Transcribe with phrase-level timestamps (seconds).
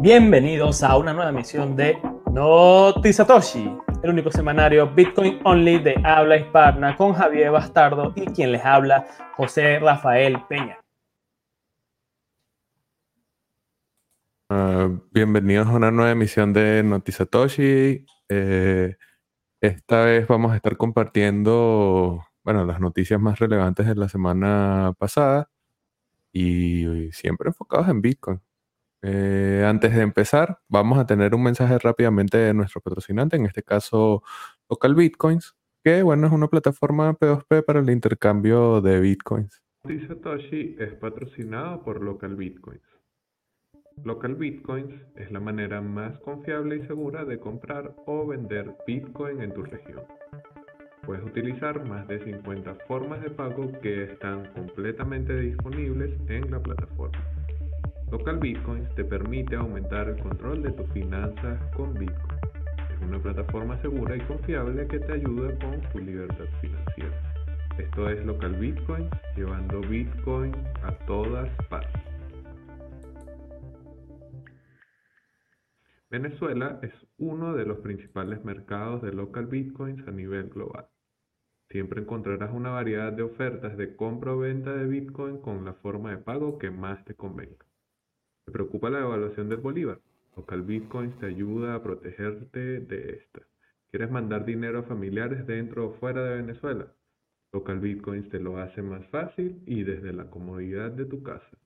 [0.00, 1.98] Bienvenidos a una nueva emisión de
[2.30, 3.68] Notizatoshi,
[4.04, 9.08] el único semanario Bitcoin Only de habla hispana con Javier Bastardo y quien les habla,
[9.36, 10.78] José Rafael Peña.
[14.48, 18.06] Uh, bienvenidos a una nueva emisión de Notizatoshi.
[18.28, 18.96] Eh,
[19.60, 25.50] esta vez vamos a estar compartiendo, bueno, las noticias más relevantes de la semana pasada
[26.32, 28.40] y siempre enfocados en Bitcoin.
[29.02, 33.62] Eh, antes de empezar, vamos a tener un mensaje rápidamente de nuestro patrocinante, en este
[33.62, 34.22] caso
[34.68, 39.62] Local Bitcoins, que bueno, es una plataforma P2P para el intercambio de Bitcoins.
[40.06, 42.82] Satoshi es patrocinado por Local Bitcoins.
[44.04, 49.52] Local Bitcoins es la manera más confiable y segura de comprar o vender Bitcoin en
[49.54, 50.02] tu región.
[51.02, 57.37] Puedes utilizar más de 50 formas de pago que están completamente disponibles en la plataforma.
[58.10, 62.38] Local Bitcoins te permite aumentar el control de tus finanzas con Bitcoin.
[62.90, 67.34] Es una plataforma segura y confiable que te ayuda con tu libertad financiera.
[67.78, 72.02] Esto es Local Bitcoins, llevando Bitcoin a todas partes.
[76.10, 80.86] Venezuela es uno de los principales mercados de local bitcoins a nivel global.
[81.68, 86.10] Siempre encontrarás una variedad de ofertas de compra o venta de bitcoin con la forma
[86.10, 87.67] de pago que más te convenga.
[88.48, 90.00] ¿Te preocupa la devaluación del bolívar?
[90.34, 93.42] Local Bitcoins te ayuda a protegerte de esta.
[93.90, 96.86] ¿Quieres mandar dinero a familiares dentro o fuera de Venezuela?
[97.52, 101.58] Local Bitcoins te lo hace más fácil y desde la comodidad de tu casa.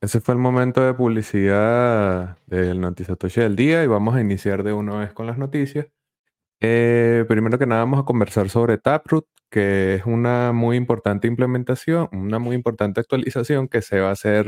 [0.00, 4.72] Ese fue el momento de publicidad del Noticiatoche del día y vamos a iniciar de
[4.72, 5.86] una vez con las noticias.
[6.60, 12.08] Eh, primero que nada vamos a conversar sobre Taproot, que es una muy importante implementación,
[12.12, 14.46] una muy importante actualización que se va a hacer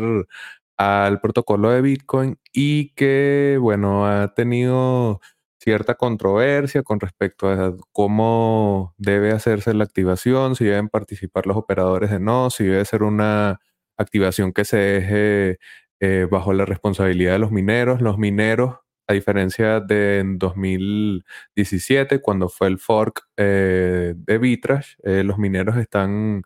[0.78, 5.20] al protocolo de Bitcoin y que, bueno, ha tenido
[5.60, 12.10] cierta controversia con respecto a cómo debe hacerse la activación, si deben participar los operadores
[12.10, 13.60] de no, si debe ser una
[13.98, 15.58] activación que se deje
[16.00, 18.00] eh, bajo la responsabilidad de los mineros.
[18.00, 18.76] Los mineros,
[19.08, 25.76] a diferencia de en 2017, cuando fue el fork eh, de Bitrash, eh, los mineros
[25.78, 26.42] están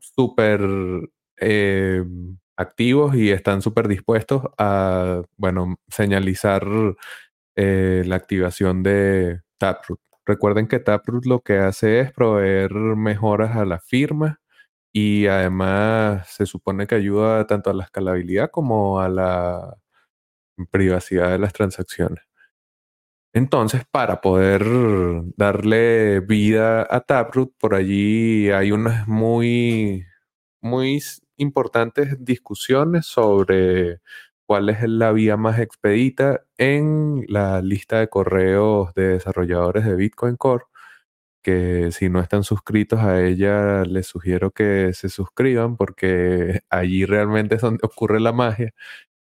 [0.00, 0.60] súper
[2.56, 6.64] activos y están súper dispuestos a, bueno, señalizar
[7.56, 10.00] eh, la activación de Taproot.
[10.26, 14.40] Recuerden que Taproot lo que hace es proveer mejoras a la firma
[14.92, 19.78] y además se supone que ayuda tanto a la escalabilidad como a la
[20.70, 22.24] privacidad de las transacciones.
[23.34, 24.62] Entonces, para poder
[25.36, 30.04] darle vida a Taproot, por allí hay unas muy,
[30.60, 31.02] muy
[31.38, 34.00] importantes discusiones sobre
[34.46, 40.36] cuál es la vía más expedita en la lista de correos de desarrolladores de Bitcoin
[40.36, 40.64] Core,
[41.42, 47.56] que si no están suscritos a ella, les sugiero que se suscriban porque allí realmente
[47.56, 48.72] es donde ocurre la magia.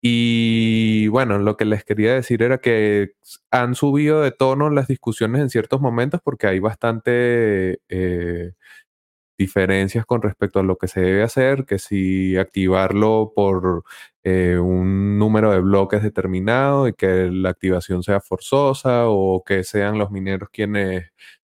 [0.04, 3.12] Y bueno, lo que les quería decir era que
[3.52, 8.52] han subido de tono las discusiones en ciertos momentos porque hay bastante eh,
[9.38, 13.84] diferencias con respecto a lo que se debe hacer, que si activarlo por
[14.24, 19.98] eh, un número de bloques determinado y que la activación sea forzosa o que sean
[19.98, 21.12] los mineros quienes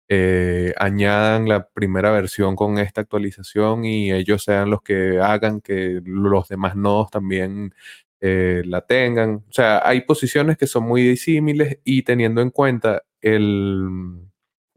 [0.10, 6.01] eh, añadan la primera versión con esta actualización y ellos sean los que hagan que
[6.04, 7.74] los demás nodos también
[8.21, 9.45] eh, la tengan.
[9.50, 14.30] O sea, hay posiciones que son muy disímiles y teniendo en cuenta el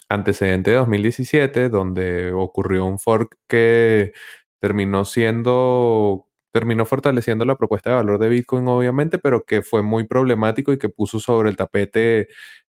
[0.08, 4.12] antecedente de 2017, donde ocurrió un fork que
[4.60, 10.04] terminó siendo, terminó fortaleciendo la propuesta de valor de Bitcoin, obviamente, pero que fue muy
[10.04, 12.28] problemático y que puso sobre el tapete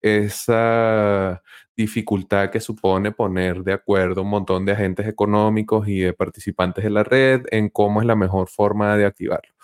[0.02, 1.42] esa
[1.76, 6.90] dificultad que supone poner de acuerdo un montón de agentes económicos y de participantes de
[6.90, 9.54] la red en cómo es la mejor forma de activarlo.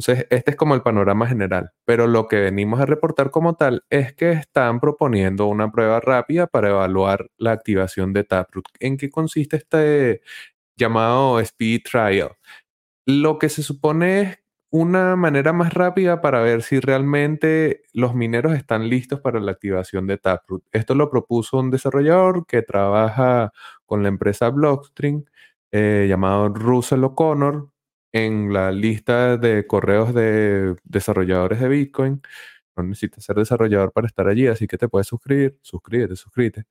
[0.00, 3.84] Entonces, este es como el panorama general, pero lo que venimos a reportar como tal
[3.90, 8.64] es que están proponiendo una prueba rápida para evaluar la activación de Taproot.
[8.78, 10.22] ¿En qué consiste este
[10.74, 12.30] llamado Speed Trial?
[13.04, 14.38] Lo que se supone es
[14.70, 20.06] una manera más rápida para ver si realmente los mineros están listos para la activación
[20.06, 20.64] de Taproot.
[20.72, 23.52] Esto lo propuso un desarrollador que trabaja
[23.84, 25.24] con la empresa Blockstream
[25.72, 27.69] eh, llamado Russell O'Connor,
[28.12, 32.22] en la lista de correos de desarrolladores de Bitcoin.
[32.76, 36.64] No necesitas ser desarrollador para estar allí, así que te puedes suscribir, suscríbete, suscríbete.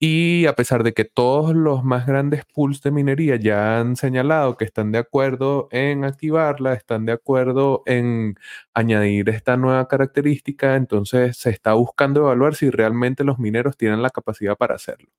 [0.00, 4.56] Y a pesar de que todos los más grandes pools de minería ya han señalado
[4.56, 8.36] que están de acuerdo en activarla, están de acuerdo en
[8.74, 14.10] añadir esta nueva característica, entonces se está buscando evaluar si realmente los mineros tienen la
[14.10, 15.10] capacidad para hacerlo.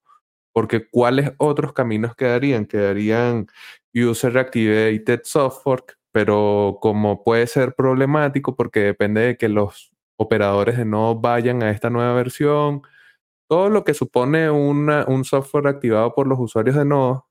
[0.53, 2.65] Porque ¿cuáles otros caminos quedarían?
[2.65, 3.47] Quedarían
[3.93, 10.77] User Activated Soft Fork, pero como puede ser problemático porque depende de que los operadores
[10.77, 12.81] de no vayan a esta nueva versión,
[13.49, 17.21] todo lo que supone un software activado por los usuarios de Node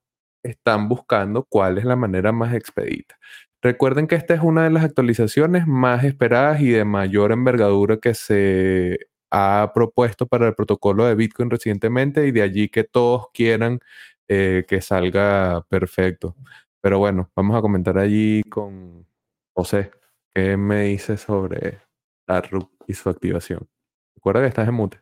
[0.45, 3.19] están buscando cuál es la manera más expedita.
[3.63, 8.15] Recuerden que esta es una de las actualizaciones más esperadas y de mayor envergadura que
[8.15, 13.81] se ha propuesto para el protocolo de Bitcoin recientemente y de allí que todos quieran
[14.29, 16.37] eh, que salga perfecto.
[16.81, 19.07] Pero bueno, vamos a comentar allí con
[19.53, 19.91] José.
[20.35, 21.81] ¿Qué me dice sobre
[22.27, 23.69] Taproot y su activación?
[24.15, 25.01] Recuerda que estás en mute.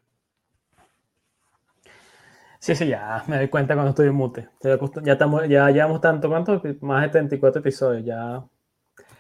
[2.58, 4.49] Sí, sí, ya me doy cuenta cuando estoy en mute.
[4.62, 6.61] Ya, estamos, ya llevamos tanto, ¿cuánto?
[6.81, 8.44] Más de 34 episodios, ya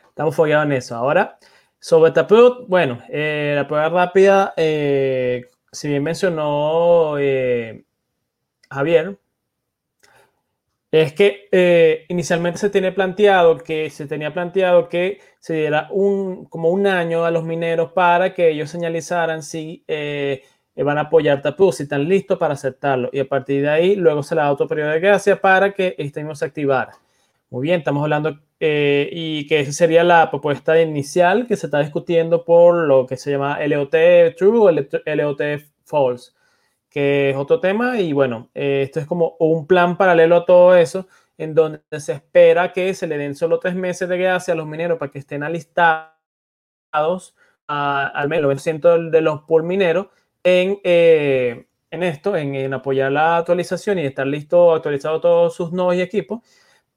[0.08, 0.96] estamos follados en eso.
[0.96, 1.38] Ahora,
[1.86, 7.84] sobre Taproot, bueno, eh, la prueba rápida, eh, si bien mencionó eh,
[8.68, 9.16] Javier,
[10.90, 16.70] es que inicialmente se tiene planteado que se tenía planteado que se diera un como
[16.70, 19.84] un año a los mineros para que ellos señalizaran si
[20.74, 23.10] van a apoyar Tapu si están listos para aceptarlo.
[23.12, 25.94] Y a partir de ahí, luego se le da otro periodo de gracia para que
[25.98, 26.98] este mismo se activara.
[27.48, 31.80] Muy bien, estamos hablando eh, y que esa sería la propuesta inicial que se está
[31.80, 33.94] discutiendo por lo que se llama LOT
[34.36, 35.40] True o LOT
[35.84, 36.32] False,
[36.88, 38.00] que es otro tema.
[38.00, 41.06] Y bueno, eh, esto es como un plan paralelo a todo eso,
[41.38, 44.66] en donde se espera que se le den solo tres meses de gracia a los
[44.66, 46.14] mineros para que estén alistados
[47.66, 50.06] al menos el 90% de los por mineros
[50.44, 55.96] en, eh, en esto, en, apoyar la actualización y estar listo, actualizado todos sus nodos
[55.96, 56.40] y equipos,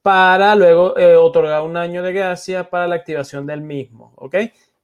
[0.02, 4.36] para luego eh, otorgar un año de gracia para la activación del mismo, ¿ok?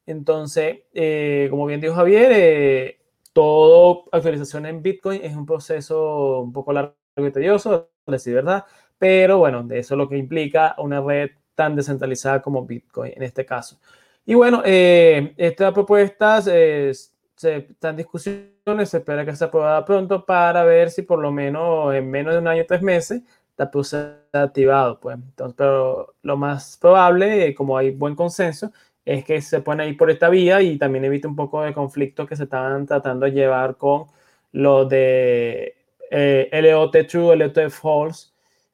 [0.05, 2.97] Entonces, eh, como bien dijo Javier,
[3.33, 8.65] toda actualización en Bitcoin es un proceso un poco largo y tedioso, decir verdad,
[8.97, 13.23] pero bueno, de eso es lo que implica una red tan descentralizada como Bitcoin en
[13.23, 13.79] este caso.
[14.25, 20.25] Y bueno, esta propuesta es se está en discusiones, se espera que sea aprobada pronto
[20.25, 23.21] para ver si por lo menos en menos de un año, tres meses,
[23.63, 24.99] está activado.
[24.99, 25.15] Pues.
[25.15, 28.71] Entonces, pero lo más probable, como hay buen consenso,
[29.05, 32.25] es que se pone ir por esta vía y también evite un poco de conflicto
[32.25, 34.07] que se estaban tratando de llevar con
[34.51, 35.75] lo de
[36.11, 38.29] eh, LOT True, LOT False,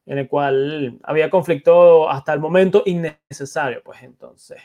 [0.06, 3.82] en el cual había conflicto hasta el momento innecesario.
[3.84, 4.62] Pues entonces.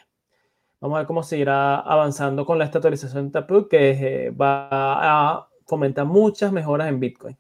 [0.81, 3.91] Vamos a ver cómo seguirá avanzando con la estatualización de Taproot, que
[4.27, 7.37] eh, va a fomentar muchas mejoras en Bitcoin.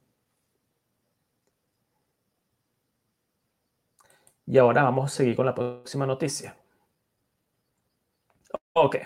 [4.47, 6.57] Y ahora vamos a seguir con la próxima noticia.
[8.75, 8.97] Ok.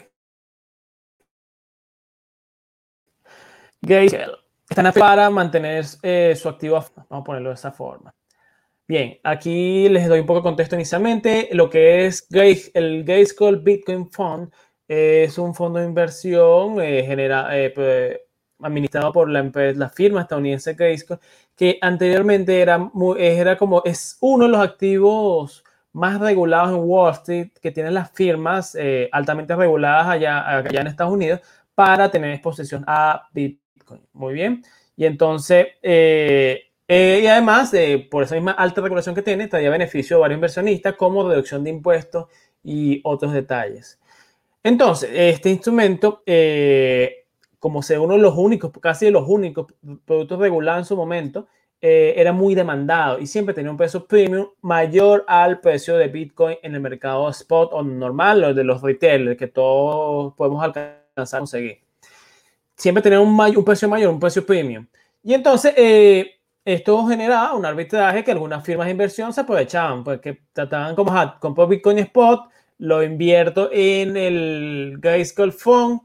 [3.80, 4.36] Grayscale.
[4.68, 6.84] Están para mantener eh, su activo.
[7.08, 8.14] Vamos a ponerlo de esa forma.
[8.86, 11.48] Bien, aquí les doy un poco de contexto inicialmente.
[11.52, 12.28] Lo que es
[12.74, 14.52] el Grayscale Bitcoin Fund
[14.86, 18.18] es un fondo de inversión eh, eh, pues,
[18.58, 19.42] administrado por la,
[19.74, 21.20] la firma estadounidense Grayscale,
[21.60, 25.62] que anteriormente era, era como, es uno de los activos
[25.92, 30.86] más regulados en Wall Street que tienen las firmas eh, altamente reguladas allá, allá en
[30.86, 31.42] Estados Unidos
[31.74, 34.00] para tener exposición a Bitcoin.
[34.14, 34.62] Muy bien.
[34.96, 37.74] Y entonces, eh, y además,
[38.10, 41.68] por esa misma alta regulación que tiene, traía beneficio a varios inversionistas como reducción de
[41.68, 42.28] impuestos
[42.64, 44.00] y otros detalles.
[44.62, 47.19] Entonces, este instrumento, eh,
[47.60, 49.66] como ser uno de los únicos, casi de los únicos
[50.04, 51.46] productos regulados en su momento,
[51.82, 56.58] eh, era muy demandado y siempre tenía un precio premium mayor al precio de Bitcoin
[56.62, 61.38] en el mercado spot o normal, o de los retailers que todos podemos alcanzar a
[61.38, 61.78] conseguir.
[62.76, 64.86] Siempre tenía un, un precio mayor, un precio premium.
[65.22, 65.74] Y entonces,
[66.64, 71.12] esto generaba un arbitraje que algunas firmas de inversión se aprovechaban, porque pues, trataban como,
[71.40, 76.00] compro Bitcoin Spot, lo invierto en el Grayscale Fund,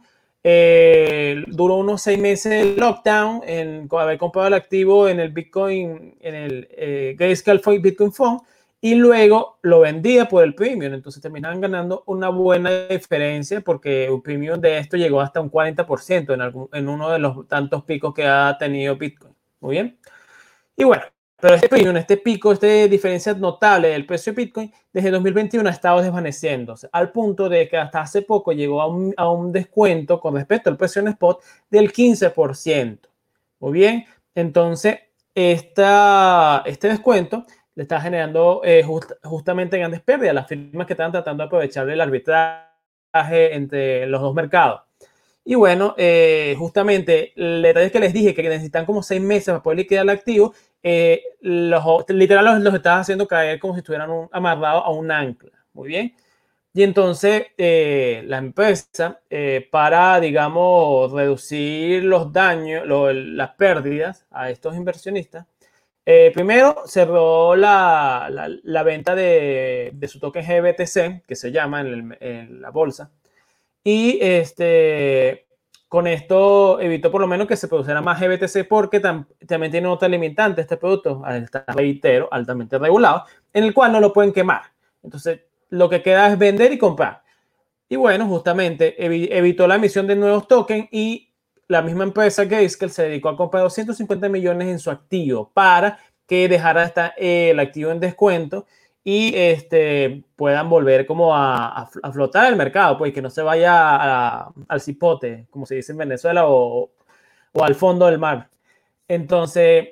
[0.47, 6.17] eh, duró unos seis meses el lockdown, en haber comprado el activo en el Bitcoin,
[6.19, 8.41] en el eh, Grayscale Bitcoin Fund,
[8.79, 10.93] y luego lo vendía por el premium.
[10.93, 16.35] Entonces terminaban ganando una buena diferencia porque un premium de esto llegó hasta un 40%
[16.35, 19.33] en, algún, en uno de los tantos picos que ha tenido Bitcoin.
[19.61, 19.97] Muy bien.
[20.77, 21.05] Y bueno,
[21.39, 25.71] pero este premium, este pico, esta diferencia notable del precio de Bitcoin desde 2021 ha
[25.71, 30.19] estado desvaneciéndose al punto de que hasta hace poco llegó a un, a un descuento
[30.19, 32.99] con respecto al precio en spot del 15%.
[33.59, 34.99] Muy bien, entonces
[35.33, 38.85] esta, este descuento le está generando eh,
[39.23, 44.21] justamente grandes pérdidas a las firmas que están tratando de aprovechar el arbitraje entre los
[44.21, 44.81] dos mercados.
[45.43, 49.61] Y bueno, eh, justamente el detalle que les dije que necesitan como seis meses para
[49.61, 50.53] poder liquidar el activo,
[50.87, 55.51] eh, los, literal los, los estás haciendo caer como si estuvieran amarrados a un ancla.
[55.73, 56.15] Muy bien.
[56.75, 64.75] Y entonces eh, la empresa, eh, para, digamos, reducir los daños, las pérdidas a estos
[64.75, 65.47] inversionistas,
[66.05, 72.61] eh, primero cerró la, la, venta de, de, su token GBTC, que se llama en,
[72.61, 73.09] la bolsa,
[73.83, 75.44] y este,
[75.95, 80.09] con esto evitó por lo menos que se produciera más GBTC porque también tiene otra
[80.09, 83.23] limitante este producto, está reitero, altamente regulado,
[83.53, 84.63] en el cual no lo pueden quemar.
[85.01, 87.23] Entonces, lo que queda es vender y comprar.
[87.87, 88.93] Y bueno, justamente
[89.37, 91.29] evitó la emisión de nuevos tokens y
[91.69, 95.97] la misma empresa Grayscale se dedicó a comprar 250 millones en su activo para
[96.27, 98.65] que dejara esta, eh, el activo en descuento
[99.07, 104.81] y este, puedan volver como a, flotar el mercado, pues que no se vaya al
[104.81, 106.91] cipote, como se dice en Venezuela, o,
[107.61, 108.49] al fondo del mar.
[109.07, 109.89] Entonces,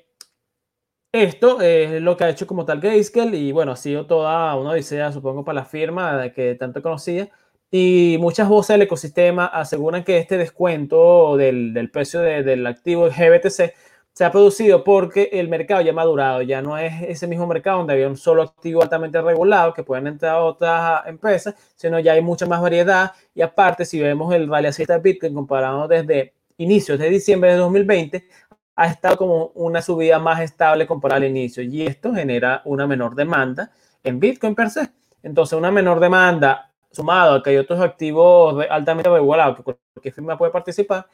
[1.11, 4.71] esto es lo que ha hecho como tal Grayscale y bueno, ha sido toda una
[4.71, 7.29] odisea, supongo, para la firma que tanto conocía.
[7.71, 13.73] Y muchas voces del ecosistema aseguran que este descuento del, precio del activo GBTC
[14.13, 17.79] se ha producido porque el mercado ya ha madurado, ya no es ese mismo mercado
[17.79, 22.21] donde había un solo activo altamente regulado que pueden entrar otras empresas, sino ya hay
[22.21, 27.09] mucha más variedad y aparte si vemos el valor de Bitcoin comparado desde inicios de
[27.09, 28.27] diciembre de 2020
[28.75, 33.15] ha estado como una subida más estable comparada al inicio y esto genera una menor
[33.15, 33.71] demanda
[34.03, 34.89] en Bitcoin per se.
[35.21, 40.37] Entonces, una menor demanda sumado a que hay otros activos altamente regulados que cualquier firma
[40.37, 41.07] puede participar,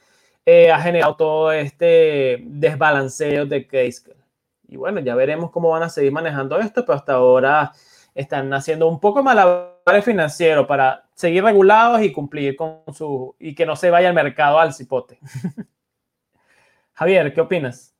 [0.45, 4.19] eh, ha generado todo este desbalanceo de Grayscale.
[4.67, 7.71] Y bueno, ya veremos cómo van a seguir manejando esto, pero hasta ahora
[8.13, 13.65] están haciendo un poco malabares financieros para seguir regulados y cumplir con su y que
[13.65, 15.19] no se vaya al mercado al cipote.
[16.93, 17.95] Javier, ¿qué opinas?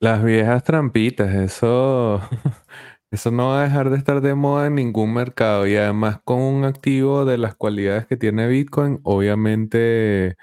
[0.00, 2.20] Las viejas trampitas, eso,
[3.10, 6.40] eso no va a dejar de estar de moda en ningún mercado y además con
[6.40, 10.36] un activo de las cualidades que tiene Bitcoin, obviamente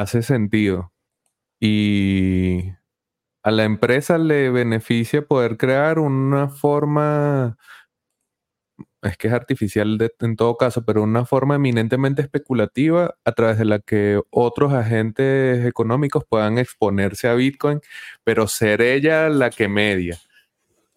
[0.00, 0.92] hace sentido.
[1.60, 2.70] Y
[3.42, 7.56] a la empresa le beneficia poder crear una forma
[9.02, 13.64] es que es artificial en todo caso, pero una forma eminentemente especulativa a través de
[13.64, 17.80] la que otros agentes económicos puedan exponerse a Bitcoin,
[18.24, 20.18] pero ser ella la que media.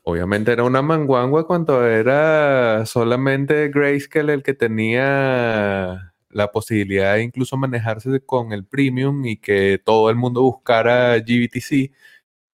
[0.03, 7.57] Obviamente era una manguangua cuando era solamente Grayscale el que tenía la posibilidad de incluso
[7.57, 11.91] manejarse con el premium y que todo el mundo buscara GBTC.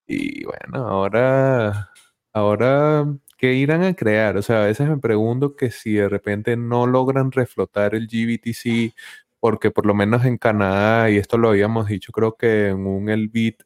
[0.07, 1.91] Y bueno, ahora,
[2.33, 3.05] ahora
[3.37, 4.37] ¿qué irán a crear?
[4.37, 8.95] O sea, a veces me pregunto que si de repente no logran reflotar el GBTC,
[9.39, 13.09] porque por lo menos en Canadá, y esto lo habíamos dicho creo que en un
[13.09, 13.63] el bit,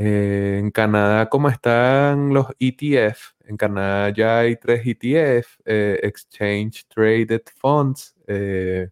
[0.00, 6.86] eh, en Canadá como están los ETF, en Canadá ya hay tres ETF, eh, Exchange
[6.86, 8.90] Traded Funds, eh,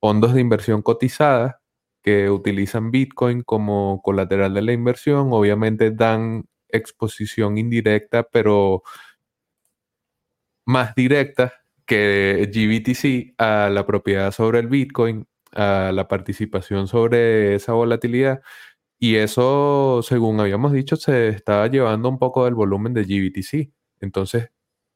[0.00, 1.60] fondos de inversión cotizada
[2.02, 8.82] que utilizan Bitcoin como colateral de la inversión, obviamente dan exposición indirecta, pero
[10.66, 11.52] más directa
[11.86, 18.42] que GBTC a la propiedad sobre el Bitcoin, a la participación sobre esa volatilidad.
[19.02, 23.72] Y eso, según habíamos dicho, se estaba llevando un poco del volumen de GBTC.
[24.00, 24.50] Entonces,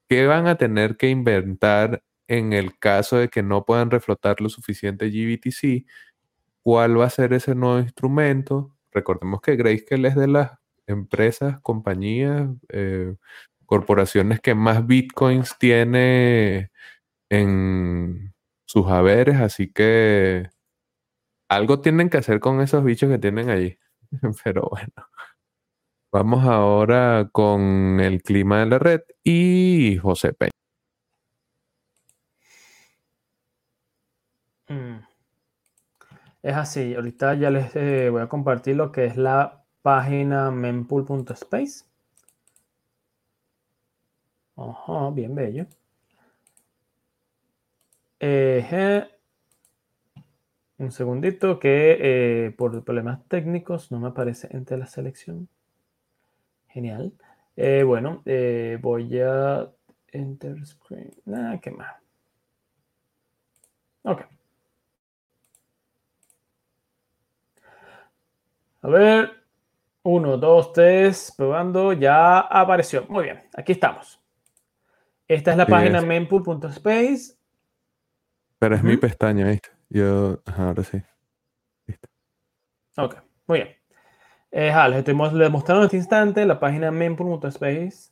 [0.08, 4.48] ¿qué van a tener que inventar en el caso de que no puedan reflotar lo
[4.50, 5.86] suficiente GBTC?
[6.62, 8.76] ¿Cuál va a ser ese nuevo instrumento?
[8.92, 10.52] Recordemos que Grayscale es de las
[10.86, 13.16] empresas, compañías, eh,
[13.66, 16.70] corporaciones que más bitcoins tiene
[17.30, 18.34] en
[18.66, 20.50] sus haberes, así que
[21.48, 23.78] algo tienen que hacer con esos bichos que tienen allí.
[24.44, 24.92] Pero bueno,
[26.12, 30.50] vamos ahora con el clima de la red y José Peña.
[34.68, 35.04] Mm.
[36.42, 41.84] Es así, ahorita ya les eh, voy a compartir lo que es la página mempool.space.
[44.56, 45.66] Ajá, bien bello.
[50.78, 55.48] Un segundito que eh, por problemas técnicos no me aparece entre la selección.
[56.68, 57.12] Genial.
[57.56, 59.70] Eh, bueno, eh, voy a
[60.08, 61.14] enter screen.
[61.24, 61.94] Nada, ¿qué más?
[64.02, 64.22] Ok.
[68.82, 69.44] A ver.
[70.06, 73.06] Uno, dos, tres, probando, ya apareció.
[73.08, 74.20] Muy bien, aquí estamos.
[75.26, 77.38] Esta es la Sí, página mempool.space.
[78.58, 79.70] Pero es mi pestaña, ¿viste?
[79.94, 81.00] Yo, ajá, ahora sí.
[81.86, 82.08] Listo.
[82.96, 83.14] Ok,
[83.46, 83.76] muy bien.
[84.50, 88.10] Eh, ja, les les mostraron en este instante la página mempool.space.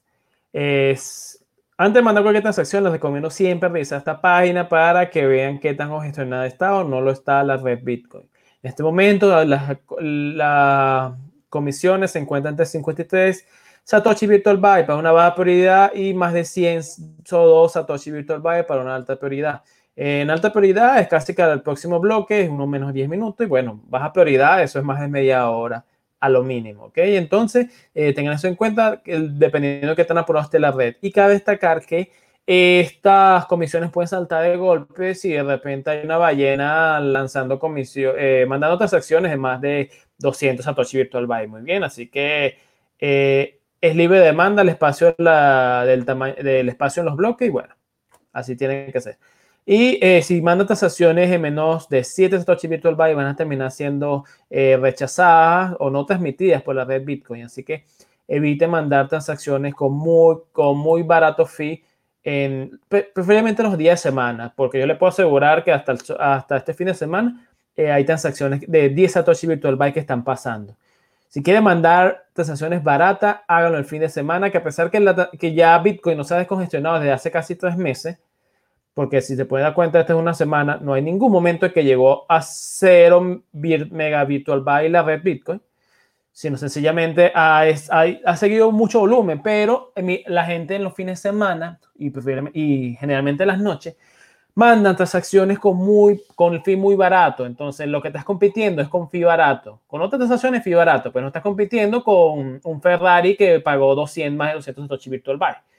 [0.52, 1.44] Es,
[1.76, 5.74] antes de mandar cualquier transacción, les recomiendo siempre revisar esta página para que vean qué
[5.74, 8.30] tan congestionada está o no lo está la red Bitcoin.
[8.62, 11.14] En este momento, las las
[11.48, 13.44] comisiones se encuentran entre 53
[13.82, 16.82] Satoshi Virtual Byte para una baja prioridad y más de 100
[17.24, 19.62] solo Satoshi Virtual Byte para una alta prioridad.
[19.96, 23.48] En alta prioridad es casi que al próximo bloque, es uno menos 10 minutos, y
[23.48, 25.84] bueno, baja prioridad, eso es más de media hora
[26.20, 26.98] a lo mínimo, ¿ok?
[26.98, 30.96] Entonces, eh, tengan eso en cuenta, dependiendo de qué tan apurado esté la red.
[31.02, 32.12] Y cabe destacar que
[32.46, 38.46] estas comisiones pueden saltar de golpe si de repente hay una ballena lanzando comisión, eh,
[38.48, 41.48] mandando transacciones de más de 200 Satoshi Virtual Byte.
[41.48, 42.56] Muy bien, así que
[42.98, 47.74] eh, es libre de demanda el espacio, del espacio en los bloques y bueno,
[48.32, 49.18] así tienen que ser.
[49.64, 53.70] Y eh, si mandan transacciones en menos de 7 Satoshi Virtual Byte van a terminar
[53.70, 57.44] siendo eh, rechazadas o no transmitidas por la red Bitcoin.
[57.44, 57.84] Así que
[58.26, 61.84] evite mandar transacciones con muy, con muy barato fee,
[62.24, 65.98] en, preferiblemente en los días de semana, porque yo le puedo asegurar que hasta, el,
[66.18, 67.46] hasta este fin de semana
[67.76, 70.76] eh, hay transacciones de 10 Satoshi Virtual Byte que están pasando.
[71.28, 75.02] Si quiere mandar transacciones baratas, háganlo el fin de semana, que a pesar que,
[75.38, 78.18] que ya Bitcoin no se ha descongestionado desde hace casi tres meses,
[78.94, 81.72] porque si se puede dar cuenta, esta es una semana, no hay ningún momento en
[81.72, 85.62] que llegó a 0 mega virtual byte la red Bitcoin,
[86.32, 89.92] sino sencillamente ha, ha, ha seguido mucho volumen, pero
[90.26, 92.12] la gente en los fines de semana y,
[92.54, 93.96] y generalmente en las noches
[94.54, 97.46] mandan transacciones con, muy, con el fee muy barato.
[97.46, 99.80] Entonces, lo que estás compitiendo es con fee barato.
[99.86, 104.36] Con otras transacciones, fee barato, pero no estás compitiendo con un Ferrari que pagó 200
[104.36, 105.71] más de 200 Satoshi Virtual Byte.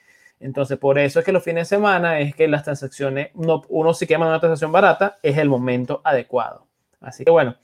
[0.44, 3.94] Entonces, por eso es que los fines de semana es que las transacciones, uno, uno
[3.94, 6.68] si mandar una transacción barata, es el momento adecuado.
[7.00, 7.56] Así que bueno,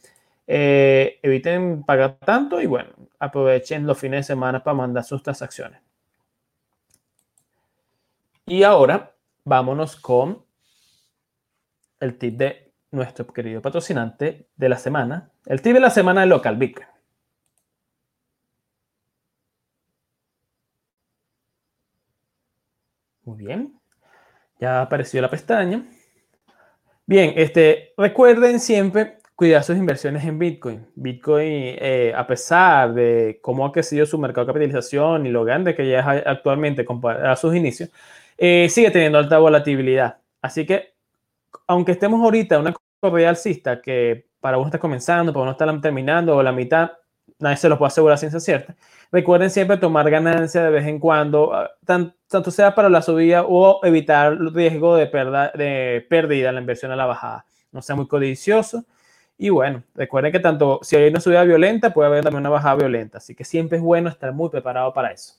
[0.48, 2.90] eh, eviten pagar tanto y bueno,
[3.20, 5.82] aprovechen los fines de semana para mandar sus transacciones.
[8.46, 9.14] Y ahora,
[9.44, 10.44] vámonos con
[12.00, 15.32] el tip de nuestro querido patrocinante de la semana.
[15.46, 16.89] El tip de la semana de Local Bitcoin.
[23.30, 23.80] Muy bien.
[24.60, 25.86] Ya apareció la pestaña.
[27.06, 30.88] Bien, este, recuerden siempre cuidar sus inversiones en Bitcoin.
[30.96, 35.76] Bitcoin, eh, a pesar de cómo ha crecido su mercado de capitalización y lo grande
[35.76, 37.92] que ya es actualmente comparado a sus inicios,
[38.36, 40.18] eh, sigue teniendo alta volatilidad.
[40.42, 40.96] Así que,
[41.68, 45.82] aunque estemos ahorita en una corrida alcista que para uno está comenzando, para uno está
[45.82, 46.94] terminando o la mitad,
[47.38, 48.76] nadie se los puede asegurar ciencia cierta.
[49.12, 51.52] Recuerden siempre tomar ganancia de vez en cuando,
[51.86, 56.56] tan, tanto sea para la subida o evitar el riesgo de, perda, de pérdida en
[56.56, 57.46] la inversión a la bajada.
[57.72, 58.86] No sea muy codicioso.
[59.38, 62.76] Y bueno, recuerden que tanto si hay una subida violenta, puede haber también una bajada
[62.76, 63.18] violenta.
[63.18, 65.36] Así que siempre es bueno estar muy preparado para eso.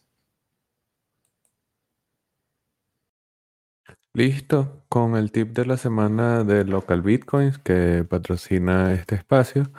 [4.13, 9.71] Listo, con el tip de la semana de Local Bitcoins que patrocina este espacio.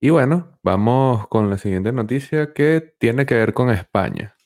[0.00, 4.36] Y bueno, vamos con la siguiente noticia que tiene que ver con España.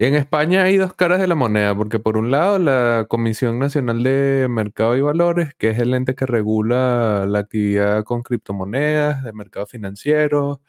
[0.00, 4.04] En España hay dos caras de la moneda, porque por un lado la Comisión Nacional
[4.04, 9.32] de Mercado y Valores, que es el ente que regula la actividad con criptomonedas, de
[9.32, 10.60] mercado financiero,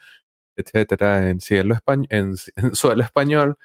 [0.56, 3.58] etcétera, en cielo, españ en, en suelo español,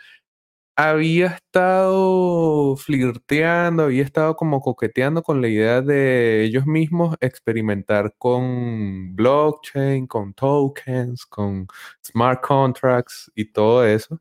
[0.77, 9.15] había estado flirteando, había estado como coqueteando con la idea de ellos mismos experimentar con
[9.17, 11.69] blockchain, con tokens, con
[12.05, 14.21] smart contracts y todo eso.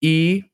[0.00, 0.50] Y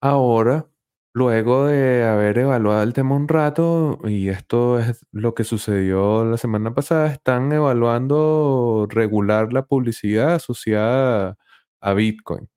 [0.00, 0.66] ahora,
[1.14, 6.36] luego de haber evaluado el tema un rato, y esto es lo que sucedió la
[6.38, 11.36] semana pasada, están evaluando regular la publicidad asociada
[11.80, 12.48] a Bitcoin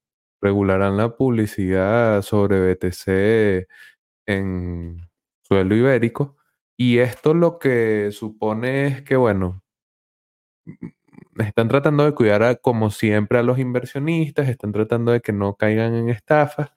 [0.41, 3.67] regularán la publicidad sobre BTC
[4.27, 5.09] en
[5.43, 6.37] suelo ibérico.
[6.77, 9.63] Y esto lo que supone es que, bueno,
[11.37, 15.55] están tratando de cuidar a, como siempre a los inversionistas, están tratando de que no
[15.55, 16.71] caigan en estafas,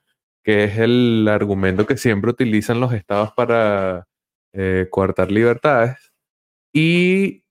[0.47, 4.07] que es el argumento que siempre utilizan los estados para
[4.53, 6.13] eh, coartar libertades.
[6.73, 7.43] Y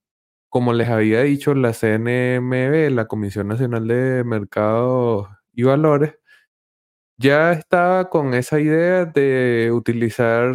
[0.49, 6.15] como les había dicho, la CNMB, la Comisión Nacional de Mercados y valores,
[7.19, 10.55] ya estaba con esa idea de utilizar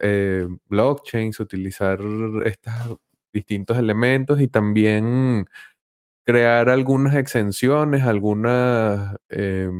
[0.00, 2.00] eh, blockchains, utilizar
[2.46, 2.98] estos
[3.34, 5.46] distintos elementos y también
[6.26, 9.70] crear algunas exenciones, algunas, eh,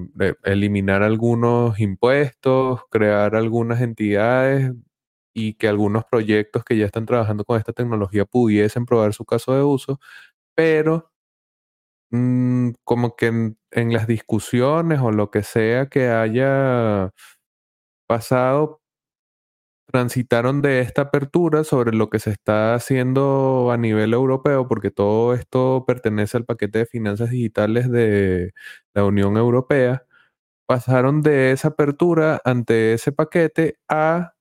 [0.45, 4.73] eliminar algunos impuestos, crear algunas entidades
[5.35, 9.55] y que algunos proyectos que ya están trabajando con esta tecnología pudiesen probar su caso
[9.57, 10.01] de uso,
[10.57, 11.11] pero
[12.11, 17.13] mm, como que en, las discusiones o lo que sea que haya
[18.09, 18.81] pasado,
[19.97, 25.33] transitaron de esta apertura sobre lo que se está haciendo a nivel europeo, porque todo
[25.33, 28.53] esto pertenece al paquete de finanzas digitales de
[28.93, 30.05] la Unión Europea,
[30.67, 34.35] pasaron de esa apertura ante ese paquete a...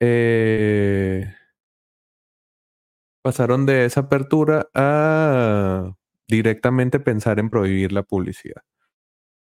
[0.00, 1.34] Eh,
[3.22, 5.92] pasaron de esa apertura a
[6.28, 8.62] directamente pensar en prohibir la publicidad.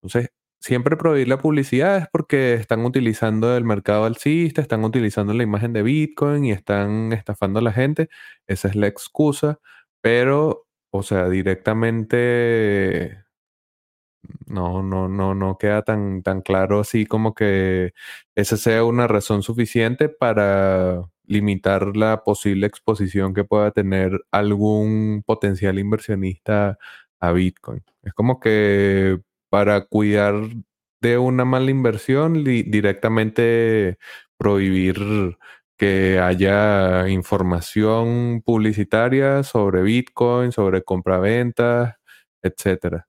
[0.01, 5.43] Entonces, siempre prohibir la publicidad es porque están utilizando el mercado alcista, están utilizando la
[5.43, 8.09] imagen de Bitcoin y están estafando a la gente.
[8.47, 9.59] Esa es la excusa,
[10.01, 13.23] pero, o sea, directamente
[14.45, 17.93] no, no, no, no queda tan, tan claro así como que
[18.35, 25.79] esa sea una razón suficiente para limitar la posible exposición que pueda tener algún potencial
[25.79, 26.77] inversionista
[27.19, 27.83] a Bitcoin.
[28.03, 30.35] Es como que para cuidar
[31.01, 33.97] de una mala inversión, directamente
[34.37, 35.37] prohibir
[35.77, 41.95] que haya información publicitaria sobre Bitcoin, sobre compraventas,
[42.41, 43.07] etcétera.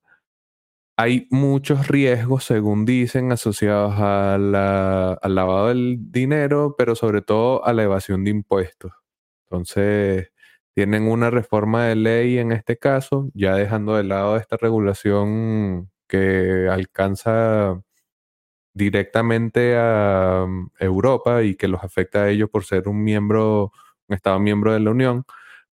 [1.01, 7.85] Hay muchos riesgos, según dicen, asociados al lavado del dinero, pero sobre todo a la
[7.85, 8.92] evasión de impuestos.
[9.48, 10.33] Entonces,
[10.74, 16.68] tienen una reforma de ley en este caso, ya dejando de lado esta regulación que
[16.70, 17.82] alcanza
[18.74, 23.72] directamente a mm, Europa y que los afecta a ellos por ser un miembro,
[24.08, 25.24] un Estado miembro de la Unión,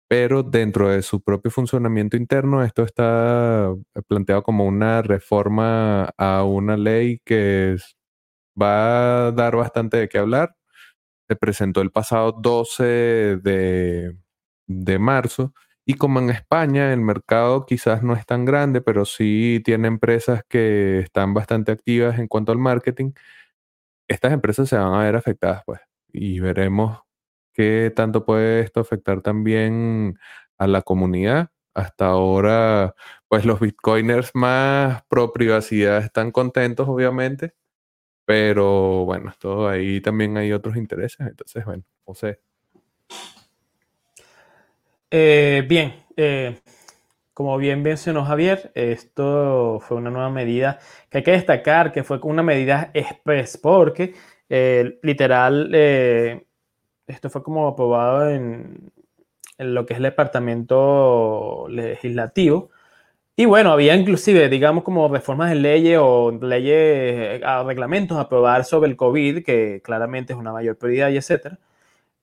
[0.07, 3.73] pero dentro de su propio funcionamiento interno esto está
[4.07, 7.77] planteado como una reforma a una ley que
[8.61, 10.55] va a dar bastante de qué hablar.
[11.29, 12.83] Se presentó el pasado 12
[13.37, 14.17] de,
[14.67, 15.53] de marzo
[15.85, 20.43] y como en España el mercado quizás no es tan grande, pero sí tiene empresas
[20.49, 23.11] que están bastante activas en cuanto al marketing,
[24.07, 25.79] estas empresas se van a ver afectadas, pues.
[26.13, 26.99] Y veremos
[27.53, 30.17] qué tanto puede esto afectar también
[30.57, 31.49] a la comunidad.
[31.75, 32.95] Hasta ahora,
[33.29, 37.53] pues los bitcoiners más pro privacidad están contentos, obviamente.
[38.25, 41.19] Pero bueno, todo ahí también hay otros intereses.
[41.27, 42.39] Entonces, bueno, no sé.
[45.11, 46.61] Eh, bien, eh,
[47.33, 52.19] como bien mencionó Javier, esto fue una nueva medida que hay que destacar que fue
[52.23, 54.13] una medida express porque
[54.49, 55.73] eh, literal
[57.07, 58.91] esto fue como aprobado en,
[59.57, 62.69] en, lo que es el departamento legislativo.
[63.35, 68.89] Y bueno, había inclusive, digamos, como reformas de leyes o leyes, reglamentos a aprobar sobre
[68.91, 71.59] el COVID, que claramente es una mayor prioridad y etcétera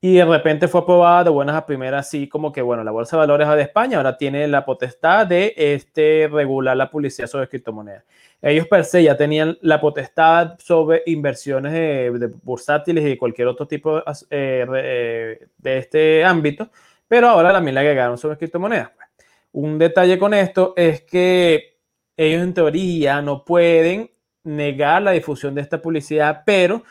[0.00, 3.16] y de repente fue aprobada de buenas a primeras, así como que, bueno, la Bolsa
[3.16, 8.04] de Valores de España ahora tiene la potestad de este, regular la publicidad sobre criptomonedas.
[8.40, 13.66] Ellos per se ya tenían la potestad sobre inversiones de, bursátiles y de cualquier otro
[13.66, 16.70] tipo eh, eh, de este ámbito,
[17.08, 18.92] pero ahora también le agregaron sobre criptomonedas.
[19.50, 21.78] Un detalle con esto es que
[22.16, 24.12] ellos en teoría no pueden
[24.44, 26.84] negar la difusión de esta publicidad, pero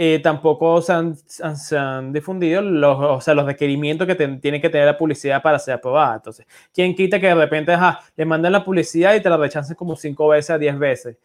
[0.00, 4.96] eh, tampoco se han, difundido los, o sea, los requerimientos que tiene que tener la
[4.96, 6.14] publicidad para ser aprobada.
[6.14, 7.76] Entonces, ¿quién quita que de repente
[8.16, 11.18] le manden la publicidad y te la rechacen como 5 veces a 10 veces?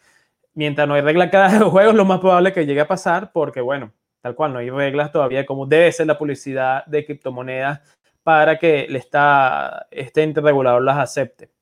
[0.56, 3.62] Mientras no hay regla cada juego, es lo más probable que llegue a pasar porque,
[3.62, 7.82] bueno, tal cual, no hay reglas todavía de cómo debe ser la publicidad de criptomonedas
[8.24, 11.53] para que el está, este ente regulador las acepte.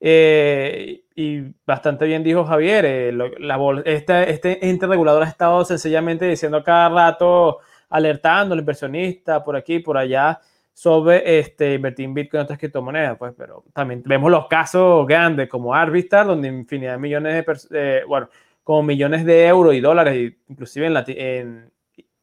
[0.00, 3.18] Eh, y bastante bien dijo Javier, eh,
[3.84, 7.58] este, este ente regulador ha estado sencillamente diciendo cada rato,
[7.88, 10.40] alertando al inversionista por aquí, por allá,
[10.72, 15.48] sobre este, invertir en Bitcoin y otras criptomonedas, pues, pero también vemos los casos grandes
[15.48, 18.28] como Arbitrar, donde infinidad de millones de, bueno,
[18.62, 21.72] como millones de euros y dólares, inclusive en, en,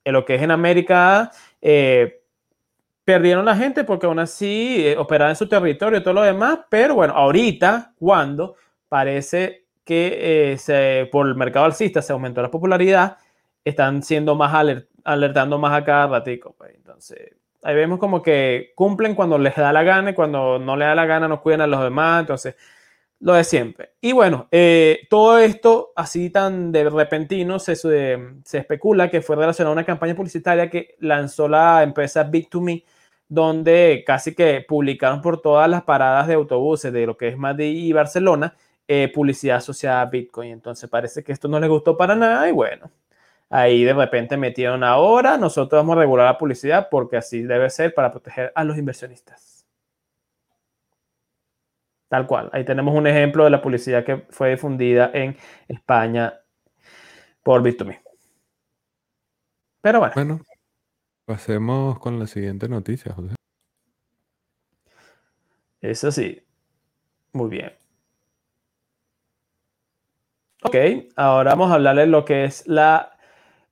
[0.05, 2.21] en lo que es en América, eh,
[3.06, 6.60] perdieron la gente porque aún así eh, operaban en su territorio y todo lo demás,
[6.70, 8.56] pero bueno, ahorita, cuando
[8.89, 13.18] parece que eh, se, por el mercado alcista se aumentó la popularidad,
[13.63, 14.54] están siendo más
[15.04, 16.56] alertando más a cada ratico.
[16.58, 16.74] Pues.
[16.76, 20.88] Entonces, ahí vemos como que cumplen cuando les da la gana y cuando no les
[20.88, 22.22] da la gana no cuidan a los demás.
[22.22, 22.56] Entonces,
[23.20, 23.94] lo de siempre.
[24.02, 29.72] Y bueno, eh, todo esto así tan de repentino se, se, especula que fue relacionado
[29.72, 32.84] a una campaña publicitaria que lanzó la empresa Bit2Me
[33.27, 37.75] donde casi que publicaron por todas las paradas de autobuses de lo que es Madrid
[37.75, 38.55] y Barcelona
[38.88, 40.51] eh, publicidad asociada a Bitcoin.
[40.51, 42.91] Entonces parece que esto no les gustó para nada y bueno,
[43.49, 47.93] ahí de repente metieron ahora, nosotros vamos a regular la publicidad porque así debe ser
[47.93, 49.65] para proteger a los inversionistas.
[52.07, 55.35] Tal cual, ahí tenemos un ejemplo de la publicidad que fue difundida en
[55.67, 56.39] España
[57.41, 57.97] por Bitcoin.
[59.81, 60.13] Pero bueno.
[60.15, 60.39] Bueno,
[61.25, 63.35] pasemos con la siguiente noticia, José.
[65.81, 66.41] Eso sí.
[67.33, 67.73] Muy bien.
[70.63, 70.75] Ok,
[71.15, 73.17] ahora vamos a hablar de lo que es la,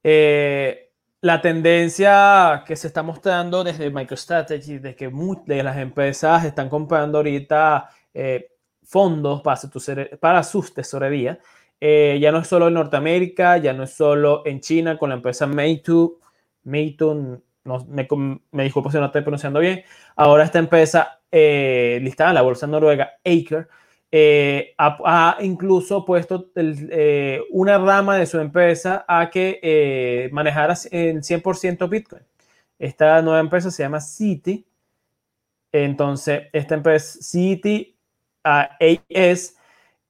[0.03, 5.09] eh, la tendencia que se está mostrando desde MicroStrategy, de que
[5.45, 8.51] de las empresas están comprando ahorita eh,
[8.83, 11.39] fondos para sus tesorerías.
[11.79, 15.15] Eh, ya no es solo en Norteamérica, ya no es solo en China con la
[15.15, 16.19] empresa Meitu,
[16.63, 18.07] Meitu, no, me,
[18.51, 19.83] me disculpo si no estoy pronunciando bien.
[20.15, 23.67] Ahora esta empresa listada en la bolsa noruega, Acre,
[24.15, 31.23] eh, ha, incluso puesto eh, una rama de su empresa a que eh, manejara en
[31.23, 32.21] 100% Bitcoin.
[32.77, 34.67] Esta nueva empresa se llama City.
[35.71, 37.97] Entonces, esta empresa City
[38.43, 39.55] AS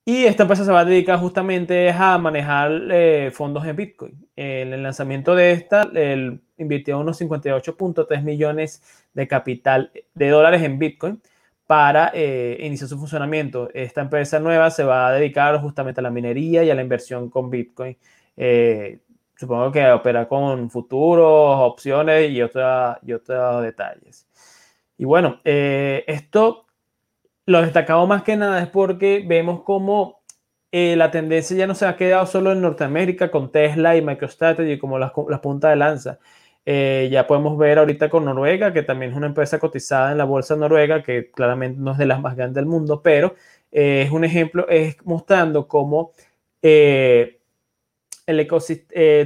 [0.04, 4.28] y esta empresa se va a dedicar justamente a manejar fondos en Bitcoin.
[4.36, 8.82] En el lanzamiento de esta, él invirtió unos 58.3 millones
[9.14, 11.22] de capital de dólares en Bitcoin
[11.66, 13.70] para eh, iniciar su funcionamiento.
[13.74, 17.30] Esta empresa nueva se va a dedicar justamente a la minería y a la inversión
[17.30, 17.98] con Bitcoin.
[18.36, 19.00] Eh,
[19.36, 24.28] supongo que opera con futuros, opciones y, otra, y otros detalles.
[24.98, 26.66] Y bueno, eh, esto
[27.46, 30.22] lo destacamos más que nada es porque vemos como
[30.72, 34.98] la tendencia ya no se ha quedado solo en Norteamérica con Tesla y MicroStrategy como
[34.98, 36.20] las, las puntas de lanza,
[36.66, 40.24] eh, ya podemos ver ahorita con Noruega, que también es una empresa cotizada en la
[40.24, 43.36] bolsa noruega, que claramente no es de las más grandes del mundo, pero
[43.72, 46.14] eh, es un ejemplo, es mostrando cómo
[46.62, 47.42] eh,
[48.26, 48.48] el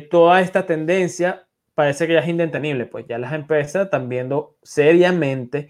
[0.09, 5.69] toda esta tendencia parece que ya es indetenible, pues ya las empresas están viendo seriamente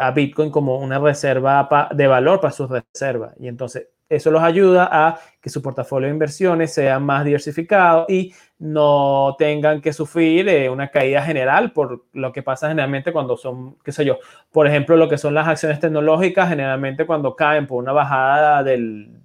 [0.00, 3.34] a Bitcoin como una reserva de valor para sus reservas.
[3.40, 8.32] Y entonces eso los ayuda a que su portafolio de inversiones sea más diversificado y
[8.58, 13.76] no tengan que sufrir eh, una caída general por lo que pasa generalmente cuando son,
[13.84, 14.18] qué sé yo,
[14.50, 19.20] por ejemplo, lo que son las acciones tecnológicas, generalmente cuando caen por una bajada del,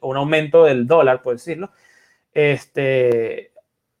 [0.00, 1.70] un aumento del dólar, por decirlo,
[2.32, 3.52] este,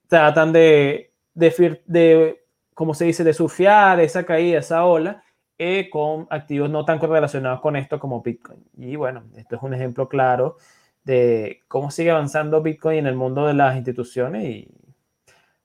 [0.08, 5.22] tratan de, de, como se dice, de surfear esa caída, esa ola,
[5.58, 8.64] eh, con activos no tan correlacionados con esto como Bitcoin.
[8.76, 10.56] Y bueno, esto es un ejemplo claro
[11.04, 14.68] de cómo sigue avanzando Bitcoin en el mundo de las instituciones y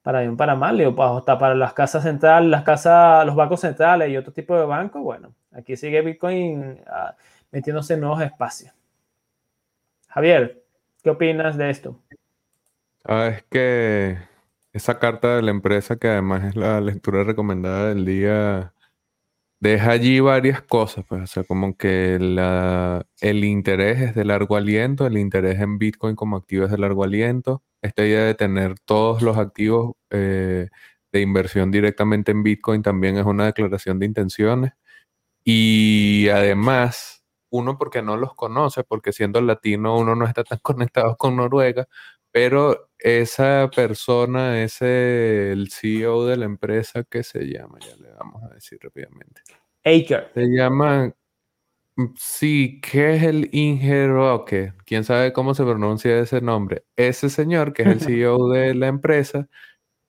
[0.02, 4.10] para bien, para mal, o hasta para las casas centrales, las casas, los bancos centrales
[4.10, 7.16] y otro tipo de bancos, bueno, aquí sigue Bitcoin ah,
[7.52, 8.74] metiéndose en nuevos espacios.
[10.08, 10.64] Javier,
[11.04, 12.00] ¿qué opinas de esto?
[13.06, 14.18] Ah, es que
[14.74, 18.74] esa carta de la empresa, que además es la lectura recomendada del día,
[19.60, 25.06] deja allí varias cosas, pues, o sea, como que el interés es de largo aliento,
[25.08, 29.22] el interés en Bitcoin como activo es de largo aliento, esta idea de tener todos
[29.22, 30.70] los activos eh,
[31.12, 34.74] de inversión directamente en Bitcoin también es una declaración de intenciones.
[35.44, 41.18] Y además uno porque no los conoce, porque siendo latino uno no está tan conectado
[41.18, 41.88] con Noruega,
[42.32, 48.44] pero esa persona es el CEO de la empresa que se llama, ya le vamos
[48.44, 49.42] a decir rápidamente.
[49.86, 50.32] Aker.
[50.34, 51.14] Se llama,
[52.18, 54.74] sí, ¿qué es el Ingeroque?
[54.86, 56.84] ¿Quién sabe cómo se pronuncia ese nombre?
[56.96, 59.48] Ese señor, que es el CEO de la empresa,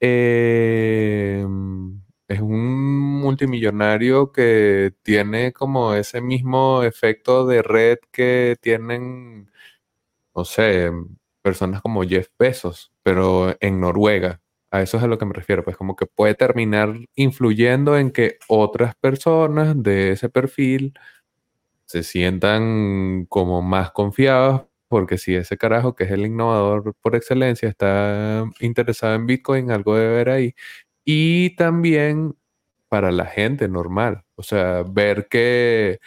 [0.01, 9.51] em, es un multimillonario que tiene como ese mismo efecto de red que tienen,
[10.35, 10.91] no sé,
[11.43, 14.41] personas como Jeff Bezos, pero en Noruega.
[14.71, 18.11] A eso es a lo que me refiero, pues como que puede terminar influyendo en
[18.13, 20.95] que otras personas de ese perfil
[21.87, 27.69] se sientan como más confiados, porque si ese carajo, que es el innovador por excelencia,
[27.69, 30.55] está interesado en Bitcoin, algo debe ver ahí.
[31.05, 32.37] Y también
[32.89, 36.01] para la gente normal, o sea, ver que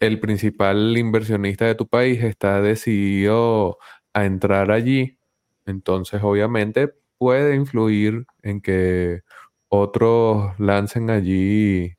[0.00, 3.78] el principal inversionista de tu país está decidido
[4.14, 5.18] a entrar allí,
[5.66, 9.22] entonces obviamente puede influir en que
[9.68, 11.94] otros lancen allí,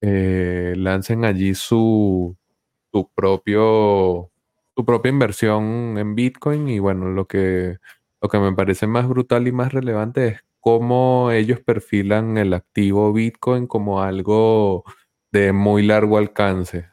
[0.00, 2.36] eh, lancen allí su,
[2.92, 4.30] su propio,
[4.76, 7.78] su propia inversión en Bitcoin y bueno, lo que,
[8.20, 13.12] lo que me parece más brutal y más relevante es cómo ellos perfilan el activo
[13.12, 14.84] Bitcoin como algo
[15.32, 16.88] de muy largo alcance.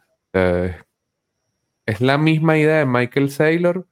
[1.86, 3.88] es la misma idea de Michael Saylor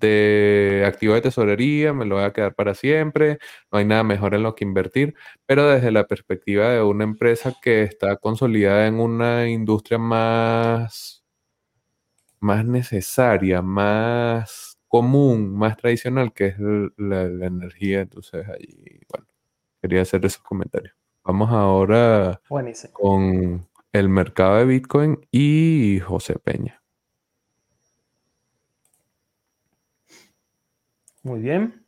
[0.00, 3.38] de activo de tesorería, me lo voy a quedar para siempre,
[3.70, 5.14] no hay nada mejor en lo que invertir,
[5.46, 11.24] pero desde la perspectiva de una empresa que está consolidada en una industria más,
[12.40, 18.00] más necesaria, más común, más tradicional, que es la, energía.
[18.00, 19.26] Entonces, ahí, bueno,
[19.80, 20.94] quería hacer esos comentarios.
[21.24, 22.40] Vamos ahora
[22.92, 26.79] con el mercado de Bitcoin y José Peña.
[31.22, 31.84] Muy bien.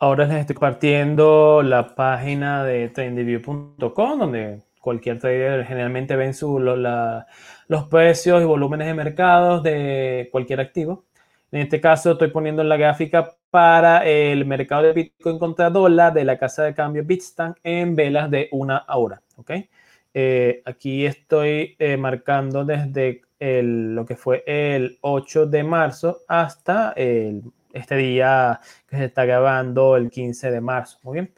[0.00, 7.84] Ahora les estoy compartiendo la página de trendyview.com, donde cualquier trader generalmente ven su, los
[7.88, 11.04] precios y volúmenes de mercados de cualquier activo.
[11.52, 16.24] En este caso estoy poniendo la gráfica para el mercado de Bitcoin contra dólar de
[16.24, 19.22] la casa de cambio Bitstamp en velas de una hora.
[19.36, 19.68] ¿okay?
[20.14, 27.42] Eh, aquí estoy eh, marcando desde lo que fue el 8 de marzo hasta el
[27.72, 30.98] este día que se está grabando el 15 de marzo.
[31.02, 31.32] Muy bien.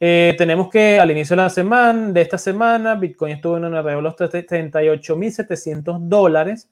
[0.00, 3.96] Eh, tenemos que al inicio de la semana, de esta semana, Bitcoin estuvo en alrededor
[3.96, 6.68] de los 38.700 dólares.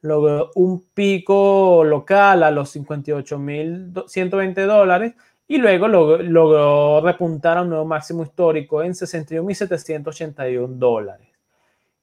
[0.00, 5.14] Logró un pico local a los 58.120 dólares
[5.46, 11.28] y luego logró, repuntar a un nuevo máximo histórico en 61.781 dólares.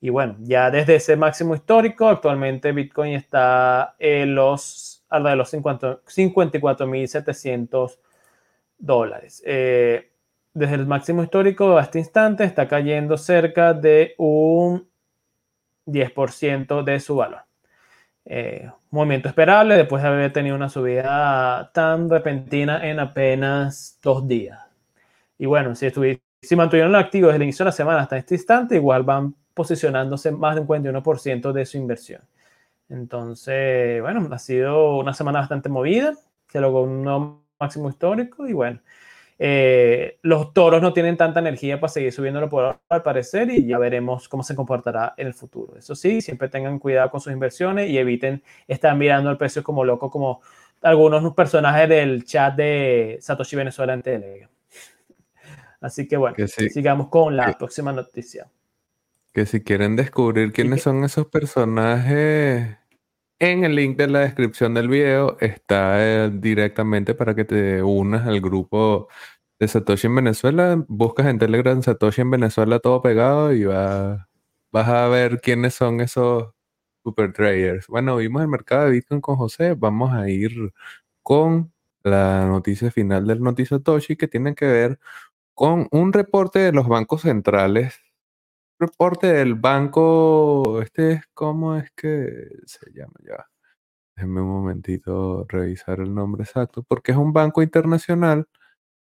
[0.02, 5.54] Y bueno, ya desde ese máximo histórico, actualmente Bitcoin está en los alrededor de los
[5.54, 7.98] 54.700
[8.78, 9.42] dólares.
[9.46, 10.12] Eh,
[10.54, 14.90] desde el máximo histórico a este instante está cayendo cerca de un
[15.86, 17.44] 10% de su valor.
[18.26, 24.60] Eh, movimiento esperable después de haber tenido una subida tan repentina en apenas dos días.
[25.38, 25.88] Y bueno, si,
[26.42, 30.32] si mantuvieron activos desde el inicio de la semana hasta este instante, igual van posicionándose
[30.32, 32.22] más de un 41% de su inversión.
[32.90, 36.14] Entonces, bueno, ha sido una semana bastante movida,
[36.48, 38.82] se logró un nuevo máximo histórico y bueno,
[39.38, 43.78] eh, los toros no tienen tanta energía para seguir subiéndolo por al parecer y ya
[43.78, 45.78] veremos cómo se comportará en el futuro.
[45.78, 49.86] Eso sí, siempre tengan cuidado con sus inversiones y eviten estar mirando el precio como
[49.86, 50.42] loco como
[50.82, 54.50] algunos personajes del chat de Satoshi Venezuela en Telegram.
[55.82, 58.48] Así que bueno, sigamos con la próxima noticia.
[59.34, 62.80] Que si quieren descubrir quiénes son esos personajes,
[63.40, 68.28] en el link de la descripción del video está eh, directamente para que te unas
[68.28, 69.08] al grupo
[69.60, 70.84] de Satoshi en Venezuela.
[70.90, 74.28] Buscas en Telegram Satoshi en Venezuela todo pegado y vas
[74.74, 76.52] a ver quiénes son esos
[77.04, 77.88] super traders.
[77.88, 79.74] Bueno, vimos el mercado de Bitcoin con José.
[79.76, 80.74] Vamos a ir
[81.24, 85.00] con la noticia final del Noticia Satoshi que tiene que ver
[85.54, 88.00] con un reporte de los bancos centrales
[88.80, 93.46] reporte del banco, este es, ¿cómo es que se llama ya?
[94.16, 98.48] Déjenme un momentito revisar el nombre exacto, porque es un banco internacional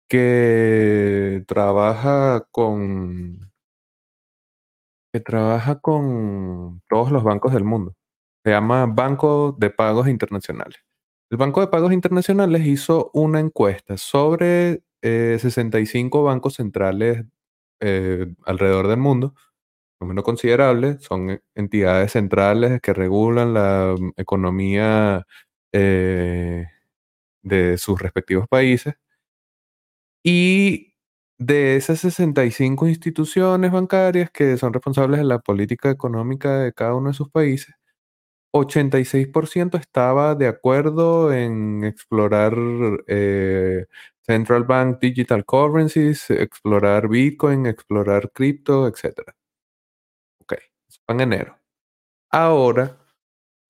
[0.08, 3.52] que trabaja con
[5.12, 7.94] que trabaja con todos los bancos del mundo.
[8.44, 10.78] Se llama Banco de Pagos Internacionales.
[11.30, 17.24] El Banco de Pagos Internacionales hizo una encuesta sobre 65 eh, bancos centrales
[17.80, 19.34] eh, alrededor del mundo
[20.00, 25.26] menos considerable, son e, entidades centrales que regulan la mm, economía
[25.72, 26.66] eh,
[27.42, 28.94] de sus respectivos países.
[30.22, 30.94] Y
[31.38, 37.08] de esas 65 instituciones bancarias que son responsables de la política económica de cada uno
[37.10, 37.74] de sus países,
[38.52, 42.54] 86% estaba de acuerdo en explorar
[43.08, 43.86] eh,
[44.22, 49.34] Central Bank Digital Currencies, explorar Bitcoin, explorar cripto, etc
[51.08, 51.58] en enero.
[52.30, 52.98] Ahora,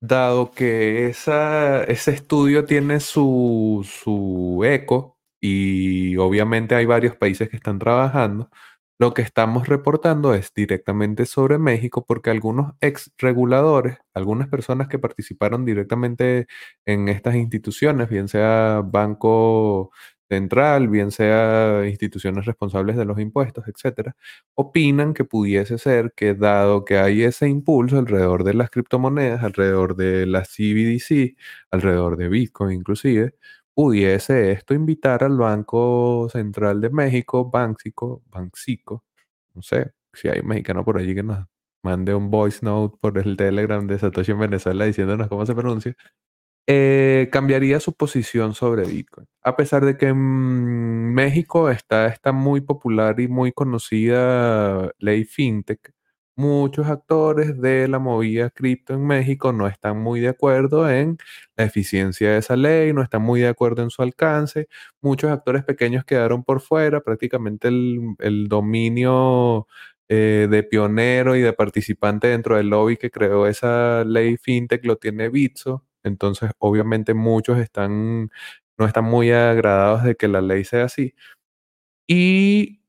[0.00, 7.56] dado que esa, ese estudio tiene su, su eco y obviamente hay varios países que
[7.56, 8.50] están trabajando,
[8.98, 14.98] lo que estamos reportando es directamente sobre México porque algunos ex reguladores, algunas personas que
[14.98, 16.46] participaron directamente
[16.86, 19.90] en estas instituciones, bien sea Banco
[20.28, 24.16] central, bien sea instituciones responsables de los impuestos, etcétera,
[24.54, 29.96] opinan que pudiese ser que dado que hay ese impulso alrededor de las criptomonedas, alrededor
[29.96, 31.36] de la CBDC,
[31.70, 33.34] alrededor de Bitcoin inclusive,
[33.74, 39.04] pudiese esto invitar al Banco Central de México, Banxico, Banxico,
[39.54, 41.46] no sé si hay un mexicano por allí que nos
[41.82, 45.94] mande un voice note por el Telegram de Satoshi en Venezuela diciéndonos cómo se pronuncia,
[46.66, 49.26] eh, cambiaría su posición sobre Bitcoin.
[49.42, 55.92] A pesar de que en México está, está muy popular y muy conocida ley fintech,
[56.36, 61.18] muchos actores de la movida cripto en México no están muy de acuerdo en
[61.56, 64.68] la eficiencia de esa ley, no están muy de acuerdo en su alcance.
[65.00, 69.66] Muchos actores pequeños quedaron por fuera, prácticamente el, dominio
[70.08, 74.96] eh, de pionero y de participante dentro del lobby que creó esa ley fintech lo
[74.96, 75.84] tiene Bitso.
[76.04, 78.30] Entonces, obviamente muchos están,
[78.78, 81.14] no están muy agradados de que la ley sea así.
[82.08, 82.80] Y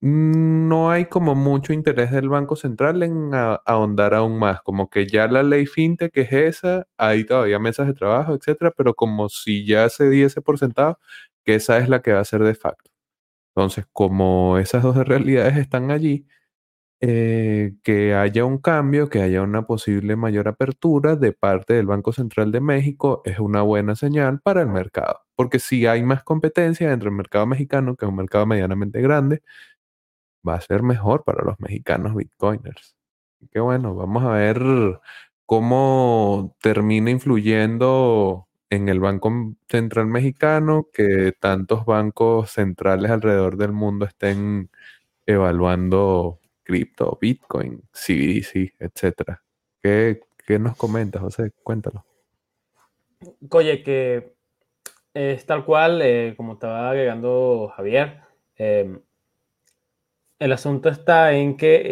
[0.00, 5.26] no hay como mucho interés del Banco Central en ahondar aún más, como que ya
[5.28, 9.88] la ley fintech es esa, hay todavía mesas de trabajo, etcétera, pero como si ya
[9.88, 10.98] se diese por sentado
[11.44, 12.90] que esa es la que va a ser de facto.
[13.54, 16.26] Entonces, como esas dos realidades están allí,
[17.00, 22.12] eh, que haya un cambio, que haya una posible mayor apertura de parte del Banco
[22.12, 26.90] Central de México es una buena señal para el mercado, porque si hay más competencia
[26.92, 29.42] entre el mercado mexicano, que es un mercado medianamente grande,
[30.46, 32.96] va a ser mejor para los mexicanos bitcoiners.
[33.52, 34.60] Qué bueno, vamos a ver
[35.46, 44.06] cómo termina influyendo en el Banco Central Mexicano que tantos bancos centrales alrededor del mundo
[44.06, 44.70] estén
[45.26, 49.42] evaluando cripto, Bitcoin, CBDC, etcétera.
[49.82, 51.52] ¿Qué, ¿Qué, nos comentas, José?
[51.62, 52.04] Cuéntalo.
[53.50, 54.34] Oye, que
[55.14, 58.20] es tal cual, eh, como estaba agregando Javier,
[58.56, 59.00] em,
[60.38, 61.82] el asunto está en que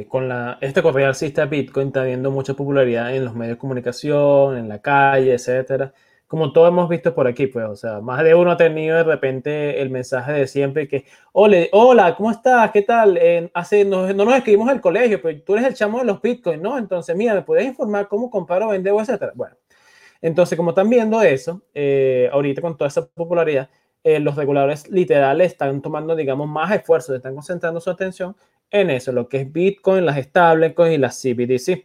[0.00, 3.60] eh, con la, este correo alcista Bitcoin está viendo mucha popularidad en los medios de
[3.60, 5.92] comunicación, en la calle, etcétera
[6.32, 9.04] como todos hemos visto por aquí, pues, o sea, más de uno ha tenido de
[9.04, 12.70] repente el mensaje de siempre que, hola, hola, ¿cómo estás?
[12.70, 13.20] ¿Qué tal?
[13.52, 16.62] hace, no, no, nos escribimos al colegio, pero tú eres el chamo de los bitcoins,
[16.62, 16.78] ¿no?
[16.78, 19.32] Entonces, mira, ¿me puedes informar cómo comparo, vender, etcétera?
[19.34, 19.56] Bueno,
[20.22, 23.68] entonces, como están viendo eso, eh, ahorita con toda esa popularidad,
[24.02, 28.34] eh, los reguladores literales están tomando, digamos, más esfuerzos, están concentrando su atención
[28.70, 31.84] en eso, lo que es Bitcoin, las stablecoins y las CBDC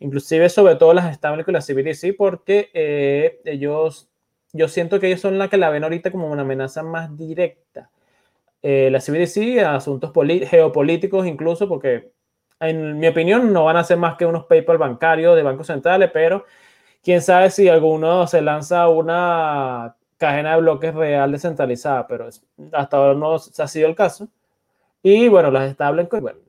[0.00, 4.08] inclusive sobre todo las stablecoins y las CBDC, porque eh, ellos,
[4.52, 7.90] yo siento que ellos son las que la ven ahorita como una amenaza más directa.
[8.62, 10.12] Eh, la CBDC, asuntos
[10.48, 12.12] geopolíticos incluso, porque
[12.60, 16.10] en mi opinión no van a ser más que unos PayPal bancarios de bancos centrales,
[16.12, 16.44] pero
[17.02, 22.28] quién sabe si alguno se lanza una cadena de bloques real descentralizada, pero
[22.72, 24.28] hasta ahora no ha sido el caso.
[25.02, 26.40] Y bueno, las stablecoins, bueno,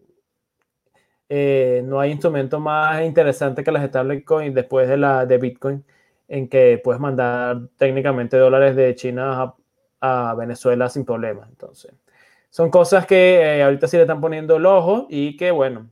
[1.29, 5.85] eh, no hay instrumento más interesante que las stablecoins después de la de Bitcoin,
[6.27, 9.53] en que puedes mandar técnicamente dólares de China
[10.01, 11.45] a, Venezuela sin problema.
[11.49, 11.93] Entonces,
[12.49, 15.89] son cosas que eh, ahorita sí le están poniendo el ojo y que, bueno,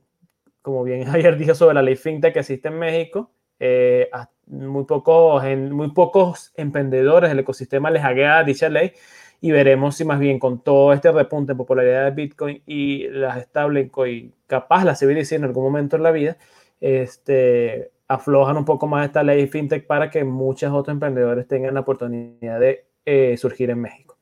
[0.61, 4.09] como bien ayer dije sobre la ley fintech que existe en México, eh,
[4.47, 8.93] muy, pocos, muy pocos emprendedores del ecosistema les haga dicha ley
[9.39, 13.43] y veremos si más bien con todo este repunte en popularidad de Bitcoin y las
[13.43, 16.37] stablecoin, capaz la CBDC en algún momento en la vida,
[16.81, 21.81] este, aflojan un poco más esta ley fintech para que muchos otros emprendedores tengan la
[21.81, 24.17] oportunidad de eh, surgir en México.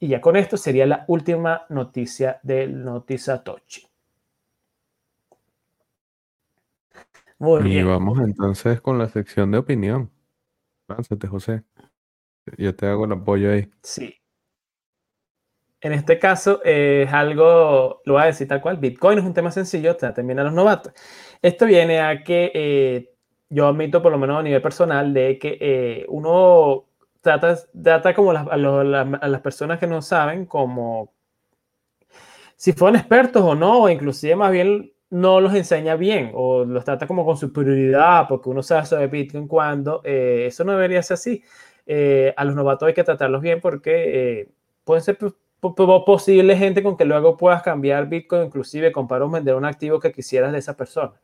[0.00, 3.88] Y ya con esto sería la última noticia del Notizatochi.
[7.40, 10.10] Muy y vamos entonces con la sección de opinión.
[10.88, 11.62] Lánzate, José.
[12.56, 13.70] Yo te hago el apoyo ahí.
[13.82, 14.14] Sí.
[15.80, 19.52] En este caso es algo, lo voy a decir tal cual, Bitcoin es un tema
[19.52, 20.92] sencillo, también a los novatos.
[21.40, 23.14] Esto viene a que eh,
[23.48, 26.86] yo admito, por lo menos a nivel personal, de que eh, uno
[27.20, 31.12] trata, trata como a, las personas que no saben como
[32.56, 36.84] si fueron expertos o no, o inclusive más bien no los enseña bien o los
[36.84, 41.14] trata como con superioridad porque uno sabe sobre Bitcoin cuando eh, eso no debería ser
[41.14, 41.42] así.
[41.90, 44.48] Eh, a los novatos hay que tratarlos bien porque eh,
[44.84, 45.16] pueden ser
[45.58, 50.12] posible gente con que luego puedas cambiar Bitcoin, inclusive comprar o vender un activo que
[50.12, 51.14] quisieras de esa persona.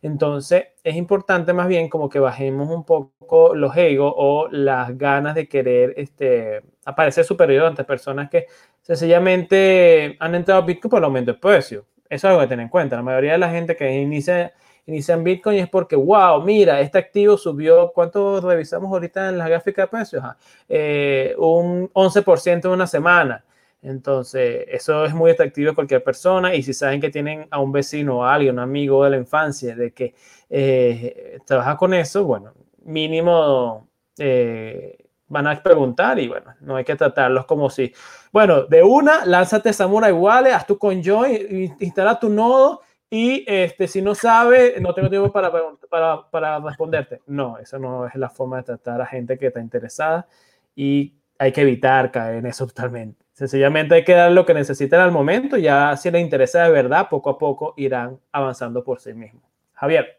[0.00, 5.34] Entonces, es importante más bien como que bajemos un poco los egos o las ganas
[5.34, 8.46] de querer este, aparecer superior ante personas que
[8.80, 11.84] sencillamente han entrado a Bitcoin por el aumento de precio.
[12.08, 12.94] Eso es algo que tener en cuenta.
[12.94, 14.52] La mayoría de la gente que inicia
[14.86, 19.82] inician Bitcoin es porque, wow, mira, este activo subió, ¿cuánto revisamos ahorita en la gráfica
[19.82, 20.24] de precios?
[20.68, 23.44] Eh, un 11% en una semana.
[23.82, 27.72] Entonces, eso es muy atractivo a cualquier persona y si saben que tienen a un
[27.72, 30.14] vecino a alguien, un amigo de la infancia, de que
[30.48, 32.52] eh, trabaja con eso, bueno,
[32.84, 37.92] mínimo eh, van a preguntar y bueno, no hay que tratarlos como si,
[38.30, 42.82] bueno, de una, lánzate Samurai Wallet, haz tu CoinJoin, instala tu nodo
[43.14, 45.52] Y este, si no sabe, no tengo tiempo para,
[45.90, 47.20] para, para responderte.
[47.26, 50.26] No, eso no es la forma de tratar a gente que está interesada
[50.74, 53.22] y hay que evitar caer en eso totalmente.
[53.34, 57.10] Sencillamente hay que dar lo que necesitan al momento, ya si les interesa de verdad,
[57.10, 59.42] poco a poco irán avanzando por sí mismos.
[59.74, 60.18] Javier.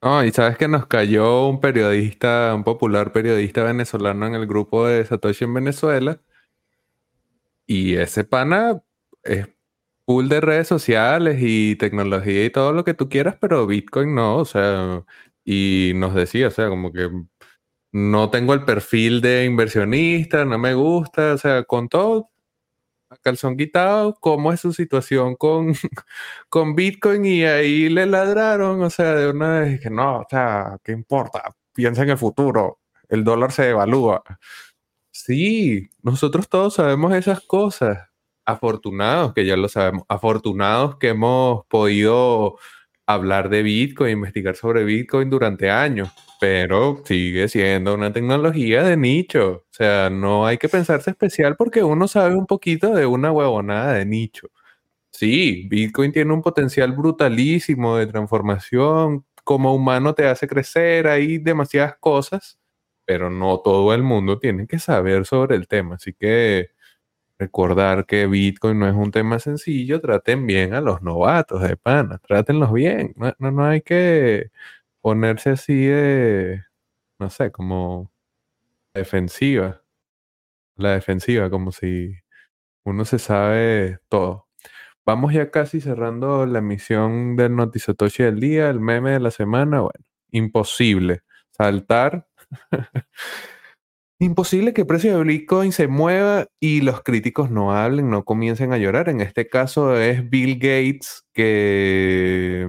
[0.00, 4.86] No, y sabes que nos cayó un periodista, un popular periodista venezolano en el grupo
[4.86, 6.18] de Satoshi en Venezuela.
[7.66, 8.82] Y ese pana
[9.22, 9.48] es
[10.10, 14.38] full de redes sociales y tecnología y todo lo que tú quieras, pero Bitcoin no,
[14.38, 15.04] o sea,
[15.44, 17.08] y nos decía, o sea, como que
[17.92, 22.30] no tengo el perfil de inversionista, no me gusta, o sea, con todo,
[23.22, 25.74] calzón quitado, cómo es su situación con,
[26.48, 30.78] con Bitcoin y ahí le ladraron, o sea, de una vez que no, o sea,
[30.84, 31.54] ¿qué importa?
[31.72, 34.24] Piensa en el futuro, el dólar se devalúa.
[35.12, 38.09] Sí, nosotros todos sabemos esas cosas.
[38.46, 42.56] Afortunados que ya lo sabemos, afortunados que hemos podido
[43.06, 46.10] hablar de Bitcoin, investigar sobre Bitcoin durante años,
[46.40, 49.64] pero sigue siendo una tecnología de nicho.
[49.70, 53.94] O sea, no hay que pensarse especial porque uno sabe un poquito de una huevonada
[53.94, 54.48] de nicho.
[55.12, 59.26] Sí, Bitcoin tiene un potencial brutalísimo de transformación.
[59.44, 62.58] Como humano te hace crecer, hay demasiadas cosas,
[63.04, 65.96] pero no todo el mundo tiene que saber sobre el tema.
[65.96, 66.70] Así que
[67.40, 72.18] recordar que Bitcoin no es un tema sencillo, traten bien a los novatos de pana,
[72.18, 74.50] trátenlos bien, no, no, hay que
[75.00, 76.64] ponerse así de,
[77.18, 78.12] no sé, como
[78.94, 79.82] defensiva,
[80.76, 82.16] la defensiva, como si
[82.84, 84.48] uno se sabe todo.
[85.06, 89.80] Vamos ya casi cerrando la emisión del Notizatoshi del día, el meme de la semana,
[89.80, 91.22] bueno, imposible.
[91.52, 92.28] Saltar
[94.22, 98.70] Imposible que el precio de Bitcoin se mueva y los críticos no hablen, no comiencen
[98.74, 99.08] a llorar.
[99.08, 102.68] En este caso es Bill Gates que,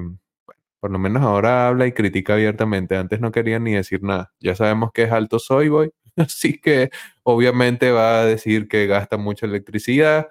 [0.80, 2.96] por lo menos ahora habla y critica abiertamente.
[2.96, 4.32] Antes no quería ni decir nada.
[4.40, 6.90] Ya sabemos que es alto soy boy, así que
[7.24, 10.30] obviamente va a decir que gasta mucha electricidad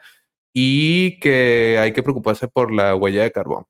[0.55, 3.66] y que hay que preocuparse por la huella de carbón.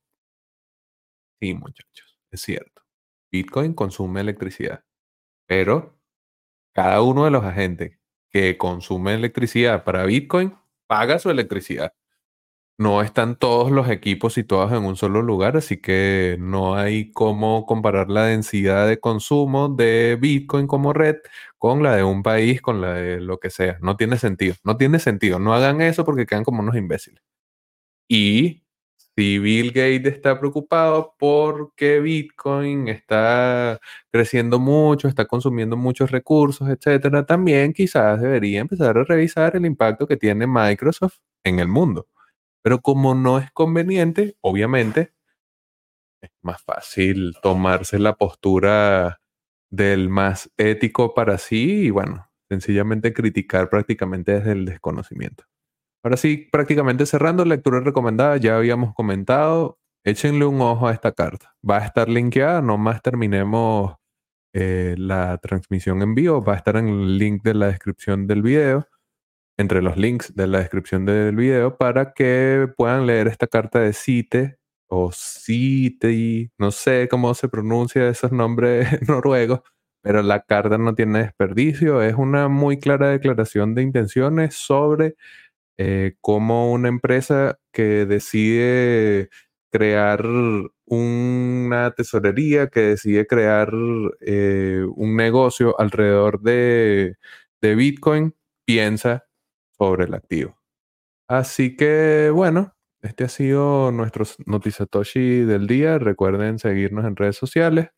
[1.41, 2.83] Sí, muchachos, es cierto.
[3.33, 4.85] Bitcoin consume electricidad,
[5.47, 6.00] pero
[6.73, 7.99] cada uno de los agentes
[8.31, 10.55] que consume electricidad para Bitcoin
[10.87, 11.93] paga su electricidad.
[12.79, 17.67] No están todos los equipos situados en un solo lugar, así que no hay cómo
[17.67, 21.17] comparar la densidad de consumo de Bitcoin como red
[21.59, 23.79] con la de un país, con la de lo que sea.
[23.83, 24.55] No tiene sentido.
[24.65, 25.39] No tiene sentido.
[25.39, 27.23] No hagan eso porque quedan como unos imbéciles.
[28.09, 28.65] Y
[29.21, 33.79] si Bill Gates está preocupado porque Bitcoin está
[34.11, 40.07] creciendo mucho, está consumiendo muchos recursos, etcétera, también quizás debería empezar a revisar el impacto
[40.07, 42.09] que tiene Microsoft en el mundo.
[42.63, 45.13] Pero como no es conveniente, obviamente
[46.23, 49.21] es más fácil tomarse la postura
[49.71, 55.50] del más ético para sí y bueno, sencillamente criticar prácticamente desde el desconocimiento.
[56.03, 61.55] Ahora sí, prácticamente cerrando, lectura recomendada, ya habíamos comentado, échenle un ojo a esta carta.
[61.69, 63.97] Va a estar linkeada, nomás terminemos
[64.55, 68.43] eh, la transmisión en vivo, va a estar en el link de la descripción del
[68.43, 68.89] video,
[69.59, 73.93] entre los links de la descripción del video, para que puedan leer esta carta de
[73.93, 79.61] CITE o CITE, no sé cómo se pronuncia esos nombres noruegos,
[80.03, 85.17] pero la carta no tiene desperdicio, es una muy clara declaración de intenciones sobre
[85.83, 89.31] eh, como una empresa que decide
[89.71, 90.27] crear
[90.85, 93.73] una tesorería, que decide crear
[94.21, 97.17] eh, un negocio alrededor de,
[97.63, 98.35] Bitcoin,
[98.67, 99.25] piensa
[99.79, 100.59] sobre el activo.
[101.29, 105.99] Así que bueno, este ha sido nuestro Notizatoshi del día.
[105.99, 107.89] Recuerden seguirnos en redes sociales.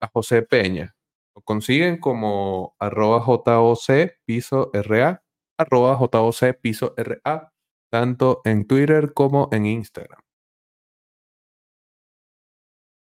[0.00, 0.94] A José Peña.
[1.34, 5.20] Lo consiguen como arroba JOC piso RA
[5.58, 7.52] arroba JOC piso RA,
[7.90, 10.20] tanto en Twitter como en Instagram.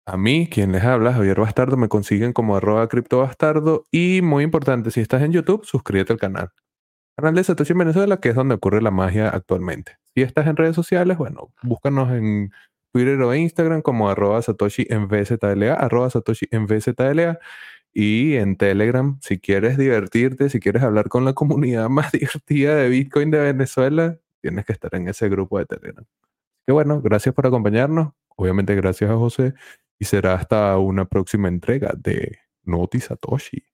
[0.07, 4.90] A mí, quien les habla, Javier Bastardo, me consiguen como arroba criptobastardo y muy importante,
[4.90, 6.51] si estás en YouTube, suscríbete al canal.
[7.16, 9.98] Canal de Satoshi en Venezuela, que es donde ocurre la magia actualmente.
[10.14, 12.51] Si estás en redes sociales, bueno, búscanos en
[12.92, 17.38] Twitter o Instagram como arroba Satoshi en VZLA, arroba Satoshi en VZLA
[17.93, 22.88] y en Telegram, si quieres divertirte, si quieres hablar con la comunidad más divertida de
[22.88, 26.05] Bitcoin de Venezuela, tienes que estar en ese grupo de Telegram.
[26.66, 28.12] Que bueno, gracias por acompañarnos.
[28.36, 29.55] Obviamente gracias a José
[29.99, 33.64] y será hasta una próxima entrega de Noti Satoshi.